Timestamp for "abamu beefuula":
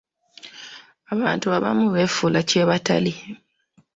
1.57-2.39